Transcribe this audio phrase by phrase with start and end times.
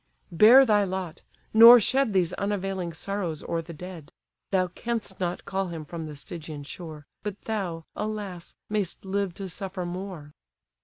[0.31, 1.21] Bear thy lot,
[1.53, 4.11] nor shed These unavailing sorrows o'er the dead;
[4.49, 8.55] Thou canst not call him from the Stygian shore, But thou, alas!
[8.67, 10.33] may'st live to suffer more!"